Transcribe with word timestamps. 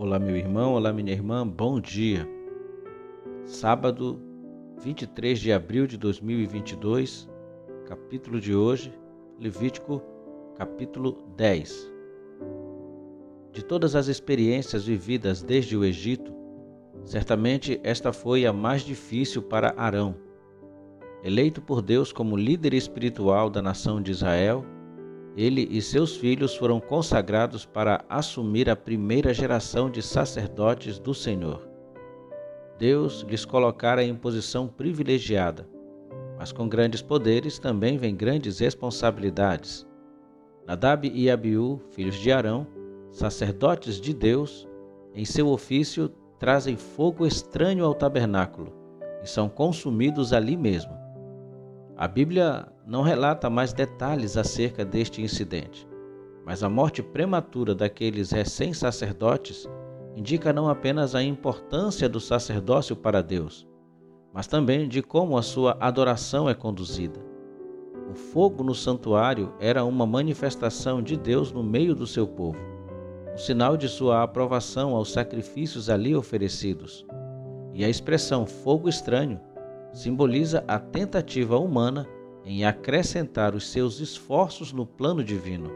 Olá, 0.00 0.16
meu 0.16 0.36
irmão, 0.36 0.74
olá, 0.74 0.92
minha 0.92 1.10
irmã, 1.10 1.44
bom 1.44 1.80
dia. 1.80 2.24
Sábado, 3.44 4.22
23 4.78 5.40
de 5.40 5.52
abril 5.52 5.88
de 5.88 5.98
2022, 5.98 7.28
capítulo 7.84 8.40
de 8.40 8.54
hoje, 8.54 8.96
Levítico, 9.40 10.00
capítulo 10.54 11.18
10. 11.36 11.92
De 13.50 13.64
todas 13.64 13.96
as 13.96 14.06
experiências 14.06 14.86
vividas 14.86 15.42
desde 15.42 15.76
o 15.76 15.84
Egito, 15.84 16.32
certamente 17.04 17.80
esta 17.82 18.12
foi 18.12 18.46
a 18.46 18.52
mais 18.52 18.82
difícil 18.82 19.42
para 19.42 19.74
Arão. 19.76 20.14
Eleito 21.24 21.60
por 21.60 21.82
Deus 21.82 22.12
como 22.12 22.36
líder 22.36 22.72
espiritual 22.72 23.50
da 23.50 23.60
nação 23.60 24.00
de 24.00 24.12
Israel, 24.12 24.64
ele 25.36 25.68
e 25.70 25.80
seus 25.80 26.16
filhos 26.16 26.56
foram 26.56 26.80
consagrados 26.80 27.64
para 27.64 28.04
assumir 28.08 28.68
a 28.68 28.76
primeira 28.76 29.32
geração 29.32 29.90
de 29.90 30.02
sacerdotes 30.02 30.98
do 30.98 31.14
Senhor. 31.14 31.68
Deus 32.78 33.22
lhes 33.22 33.44
colocara 33.44 34.04
em 34.04 34.14
posição 34.14 34.68
privilegiada, 34.68 35.68
mas 36.38 36.52
com 36.52 36.68
grandes 36.68 37.02
poderes 37.02 37.58
também 37.58 37.98
vem 37.98 38.14
grandes 38.14 38.60
responsabilidades. 38.60 39.86
Nadab 40.66 41.08
e 41.08 41.30
Abiú, 41.30 41.80
filhos 41.90 42.16
de 42.16 42.30
Arão, 42.30 42.66
sacerdotes 43.10 44.00
de 44.00 44.14
Deus, 44.14 44.68
em 45.14 45.24
seu 45.24 45.48
ofício 45.48 46.08
trazem 46.38 46.76
fogo 46.76 47.26
estranho 47.26 47.84
ao 47.84 47.94
tabernáculo 47.94 48.72
e 49.22 49.26
são 49.26 49.48
consumidos 49.48 50.32
ali 50.32 50.56
mesmo. 50.56 50.92
A 52.00 52.06
Bíblia 52.06 52.68
não 52.86 53.02
relata 53.02 53.50
mais 53.50 53.72
detalhes 53.72 54.36
acerca 54.36 54.84
deste 54.84 55.20
incidente, 55.20 55.84
mas 56.46 56.62
a 56.62 56.68
morte 56.68 57.02
prematura 57.02 57.74
daqueles 57.74 58.30
recém-sacerdotes 58.30 59.68
indica 60.14 60.52
não 60.52 60.68
apenas 60.68 61.16
a 61.16 61.24
importância 61.24 62.08
do 62.08 62.20
sacerdócio 62.20 62.94
para 62.94 63.20
Deus, 63.20 63.66
mas 64.32 64.46
também 64.46 64.86
de 64.86 65.02
como 65.02 65.36
a 65.36 65.42
sua 65.42 65.76
adoração 65.80 66.48
é 66.48 66.54
conduzida. 66.54 67.18
O 68.08 68.14
fogo 68.14 68.62
no 68.62 68.76
santuário 68.76 69.52
era 69.58 69.84
uma 69.84 70.06
manifestação 70.06 71.02
de 71.02 71.16
Deus 71.16 71.50
no 71.50 71.64
meio 71.64 71.96
do 71.96 72.06
seu 72.06 72.28
povo, 72.28 72.60
um 73.34 73.36
sinal 73.36 73.76
de 73.76 73.88
sua 73.88 74.22
aprovação 74.22 74.94
aos 74.94 75.10
sacrifícios 75.10 75.90
ali 75.90 76.14
oferecidos. 76.14 77.04
E 77.74 77.84
a 77.84 77.88
expressão 77.88 78.46
fogo 78.46 78.88
estranho 78.88 79.40
simboliza 79.92 80.64
a 80.66 80.78
tentativa 80.78 81.58
humana 81.58 82.06
em 82.44 82.64
acrescentar 82.64 83.54
os 83.54 83.70
seus 83.70 84.00
esforços 84.00 84.72
no 84.72 84.86
plano 84.86 85.22
divino. 85.22 85.70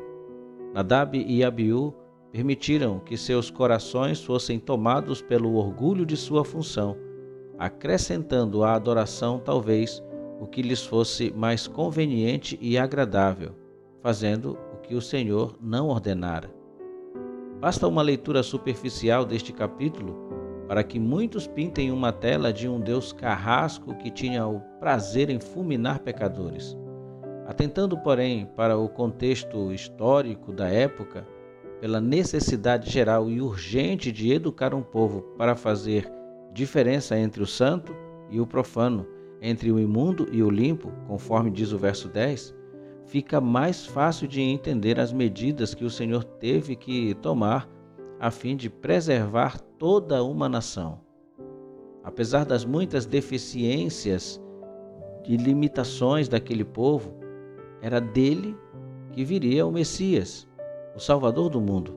Nadab 0.73 1.19
e 1.19 1.45
Abiú 1.45 1.95
permitiram 2.31 2.99
que 2.99 3.17
seus 3.17 3.51
corações 3.51 4.23
fossem 4.25 4.59
tomados 4.59 5.21
pelo 5.21 5.55
orgulho 5.55 6.07
de 6.07 6.17
sua 6.17 6.45
função, 6.45 6.97
acrescentando 7.59 8.65
à 8.65 8.75
adoração 8.75 9.39
talvez 9.39 10.03
o 10.41 10.47
que 10.47 10.63
lhes 10.63 10.85
fosse 10.85 11.31
mais 11.37 11.67
conveniente 11.67 12.59
e 12.61 12.79
agradável, 12.79 13.55
fazendo 14.01 14.59
o 14.73 14.79
que 14.79 14.95
o 14.95 15.01
Senhor 15.03 15.57
não 15.61 15.89
ordenara. 15.89 16.51
Basta 17.61 17.87
uma 17.87 18.03
leitura 18.03 18.43
superficial 18.43 19.25
deste 19.25 19.53
capítulo 19.53 20.17
para 20.73 20.83
que 20.83 20.99
muitos 20.99 21.47
pintem 21.47 21.93
uma 21.93 22.11
tela 22.11 22.51
de 22.51 22.67
um 22.67 22.81
Deus 22.81 23.13
carrasco 23.13 23.95
que 23.97 24.11
tinha 24.11 24.47
o 24.47 24.59
prazer 24.81 25.29
em 25.29 25.39
fulminar 25.39 25.99
pecadores. 25.99 26.75
Atentando, 27.47 27.99
porém, 27.99 28.47
para 28.57 28.79
o 28.79 28.89
contexto 28.89 29.71
histórico 29.71 30.51
da 30.51 30.71
época, 30.71 31.29
pela 31.79 32.01
necessidade 32.01 32.91
geral 32.91 33.29
e 33.29 33.39
urgente 33.39 34.11
de 34.11 34.33
educar 34.33 34.73
um 34.73 34.81
povo 34.81 35.21
para 35.37 35.55
fazer 35.55 36.11
diferença 36.55 37.19
entre 37.19 37.43
o 37.43 37.47
santo 37.47 37.95
e 38.31 38.41
o 38.41 38.47
profano, 38.47 39.07
entre 39.43 39.71
o 39.71 39.79
imundo 39.79 40.27
e 40.33 40.43
o 40.43 40.49
limpo, 40.49 40.91
conforme 41.07 41.51
diz 41.51 41.73
o 41.73 41.79
verso 41.79 42.09
10, 42.09 42.55
fica 43.05 43.43
mais 43.43 43.85
fácil 43.85 44.27
de 44.27 44.41
entender 44.41 44.99
as 44.99 45.13
medidas 45.13 45.75
que 45.75 45.85
o 45.85 45.91
Senhor 45.91 46.25
teve 46.25 46.75
que 46.75 47.13
tomar 47.17 47.69
a 48.19 48.31
fim 48.31 48.57
de 48.57 48.71
preservar 48.71 49.61
toda 49.83 50.23
uma 50.23 50.49
nação. 50.49 51.01
Apesar 52.05 52.47
das 52.47 52.65
muitas 52.65 53.05
deficiências 53.05 54.41
e 55.27 55.37
limitações 55.37 56.29
daquele 56.29 56.65
povo, 56.65 57.13
era 57.81 58.01
dele 58.01 58.57
que 59.11 59.25
viria 59.25 59.67
o 59.67 59.73
Messias, 59.73 60.47
o 60.95 61.01
Salvador 61.01 61.51
do 61.51 61.61
mundo. 61.61 61.97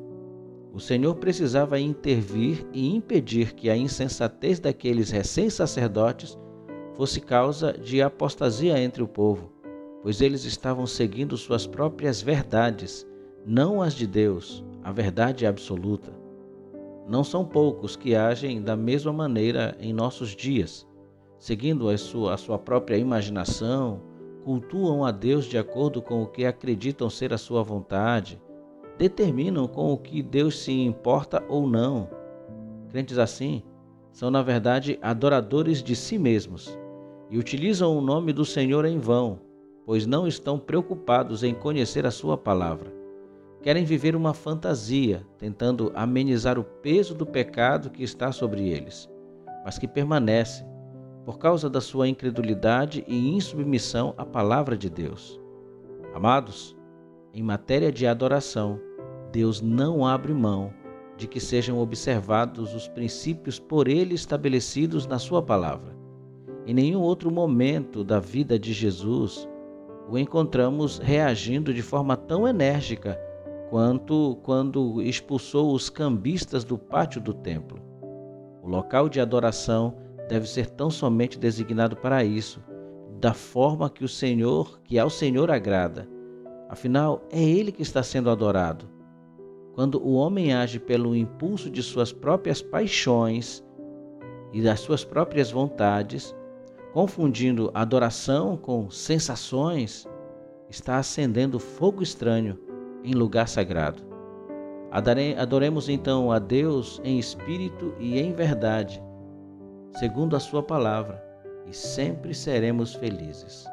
O 0.73 0.79
Senhor 0.79 1.13
precisava 1.17 1.79
intervir 1.79 2.65
e 2.73 2.89
impedir 2.95 3.53
que 3.53 3.69
a 3.69 3.77
insensatez 3.77 4.59
daqueles 4.59 5.11
recém-sacerdotes 5.11 6.35
fosse 6.95 7.21
causa 7.21 7.71
de 7.71 8.01
apostasia 8.01 8.79
entre 8.79 9.03
o 9.03 9.07
povo, 9.07 9.53
pois 10.01 10.21
eles 10.21 10.43
estavam 10.43 10.87
seguindo 10.87 11.37
suas 11.37 11.67
próprias 11.67 12.19
verdades, 12.19 13.05
não 13.45 13.79
as 13.79 13.93
de 13.93 14.07
Deus, 14.07 14.65
a 14.83 14.91
verdade 14.91 15.45
absoluta. 15.45 16.24
Não 17.07 17.23
são 17.23 17.45
poucos 17.45 17.95
que 17.95 18.15
agem 18.15 18.61
da 18.61 18.75
mesma 18.75 19.13
maneira 19.13 19.77
em 19.79 19.93
nossos 19.93 20.35
dias, 20.35 20.87
seguindo 21.37 21.87
a 21.87 21.97
sua, 21.97 22.33
a 22.33 22.37
sua 22.37 22.57
própria 22.57 22.97
imaginação, 22.97 24.01
cultuam 24.43 25.05
a 25.05 25.11
Deus 25.11 25.45
de 25.45 25.57
acordo 25.57 26.01
com 26.01 26.23
o 26.23 26.27
que 26.27 26.45
acreditam 26.45 27.09
ser 27.09 27.31
a 27.31 27.37
sua 27.37 27.61
vontade, 27.61 28.41
determinam 28.97 29.67
com 29.67 29.91
o 29.91 29.97
que 29.97 30.23
Deus 30.23 30.59
se 30.59 30.71
importa 30.71 31.43
ou 31.47 31.67
não. 31.67 32.09
Crentes 32.89 33.19
assim 33.19 33.61
são, 34.11 34.31
na 34.31 34.41
verdade, 34.41 34.97
adoradores 35.01 35.83
de 35.83 35.95
si 35.95 36.17
mesmos 36.17 36.79
e 37.29 37.37
utilizam 37.37 37.97
o 37.97 38.01
nome 38.01 38.31
do 38.31 38.45
Senhor 38.45 38.85
em 38.85 38.97
vão, 38.97 39.39
pois 39.85 40.07
não 40.07 40.25
estão 40.25 40.57
preocupados 40.57 41.43
em 41.43 41.53
conhecer 41.53 42.05
a 42.05 42.11
Sua 42.11 42.37
palavra. 42.37 42.94
Querem 43.65 43.83
viver 43.83 44.15
uma 44.15 44.31
fantasia, 44.31 45.25
tentando 45.39 45.91
amenizar 45.95 46.59
o 46.59 46.63
peso 46.63 47.15
do 47.15 47.25
pecado 47.25 47.89
que 47.89 48.03
está 48.03 48.31
sobre 48.31 48.69
eles, 48.69 49.09
mas 49.63 49.79
que 49.79 49.87
permanece 49.87 50.63
por 51.25 51.39
causa 51.39 51.67
da 51.67 51.81
sua 51.81 52.07
incredulidade 52.07 53.03
e 53.07 53.33
insubmissão 53.35 54.13
à 54.19 54.23
palavra 54.23 54.77
de 54.77 54.87
Deus. 54.87 55.41
Amados, 56.13 56.77
em 57.33 57.41
matéria 57.41 57.91
de 57.91 58.05
adoração, 58.05 58.79
Deus 59.31 59.61
não 59.61 60.05
abre 60.05 60.31
mão 60.31 60.71
de 61.17 61.27
que 61.27 61.39
sejam 61.39 61.79
observados 61.79 62.75
os 62.75 62.87
princípios 62.87 63.57
por 63.57 63.87
ele 63.87 64.13
estabelecidos 64.13 65.07
na 65.07 65.17
sua 65.17 65.41
palavra. 65.41 65.97
Em 66.67 66.73
nenhum 66.75 67.01
outro 67.01 67.31
momento 67.31 68.03
da 68.03 68.19
vida 68.19 68.59
de 68.59 68.71
Jesus 68.71 69.49
o 70.07 70.19
encontramos 70.19 70.99
reagindo 70.99 71.73
de 71.73 71.81
forma 71.81 72.15
tão 72.15 72.47
enérgica 72.47 73.24
quanto 73.69 74.37
quando 74.43 75.01
expulsou 75.01 75.73
os 75.73 75.89
cambistas 75.89 76.63
do 76.63 76.77
pátio 76.77 77.19
do 77.19 77.33
templo. 77.33 77.81
O 78.61 78.67
local 78.67 79.09
de 79.09 79.19
adoração 79.19 79.95
deve 80.29 80.47
ser 80.47 80.69
tão 80.69 80.89
somente 80.89 81.37
designado 81.37 81.95
para 81.95 82.23
isso, 82.23 82.63
da 83.19 83.33
forma 83.33 83.89
que 83.89 84.03
o 84.03 84.09
Senhor, 84.09 84.79
que 84.83 84.99
ao 84.99 85.09
Senhor 85.09 85.49
agrada. 85.49 86.07
Afinal, 86.69 87.21
é 87.31 87.41
ele 87.41 87.71
que 87.71 87.81
está 87.81 88.01
sendo 88.03 88.29
adorado. 88.29 88.89
Quando 89.73 90.01
o 90.01 90.13
homem 90.13 90.53
age 90.53 90.79
pelo 90.79 91.15
impulso 91.15 91.69
de 91.69 91.83
suas 91.83 92.11
próprias 92.11 92.61
paixões 92.61 93.63
e 94.53 94.61
das 94.61 94.79
suas 94.79 95.03
próprias 95.03 95.51
vontades, 95.51 96.35
confundindo 96.93 97.69
adoração 97.73 98.55
com 98.55 98.89
sensações, 98.89 100.07
está 100.69 100.97
acendendo 100.97 101.59
fogo 101.59 102.01
estranho 102.01 102.57
em 103.05 103.13
lugar 103.13 103.47
sagrado. 103.47 104.03
Adoremos 105.37 105.89
então 105.89 106.31
a 106.31 106.39
Deus 106.39 106.99
em 107.03 107.19
espírito 107.19 107.93
e 107.99 108.19
em 108.19 108.33
verdade, 108.33 109.01
segundo 109.99 110.35
a 110.35 110.39
Sua 110.39 110.63
palavra, 110.63 111.23
e 111.67 111.73
sempre 111.73 112.33
seremos 112.33 112.95
felizes. 112.95 113.65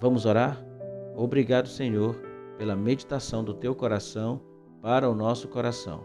Vamos 0.00 0.24
orar? 0.24 0.64
Obrigado, 1.16 1.68
Senhor, 1.68 2.14
pela 2.56 2.76
meditação 2.76 3.44
do 3.44 3.52
teu 3.52 3.74
coração 3.74 4.40
para 4.80 5.10
o 5.10 5.14
nosso 5.14 5.48
coração. 5.48 6.02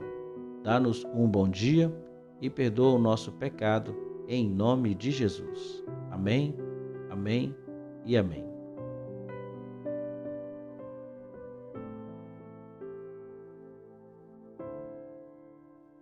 Dá-nos 0.63 1.05
um 1.13 1.27
bom 1.27 1.47
dia 1.47 1.93
e 2.41 2.49
perdoa 2.49 2.95
o 2.95 2.99
nosso 2.99 3.31
pecado, 3.33 3.95
em 4.27 4.49
nome 4.49 4.95
de 4.95 5.11
Jesus. 5.11 5.83
Amém, 6.09 6.55
amém 7.09 7.55
e 8.03 8.17
amém. 8.17 8.54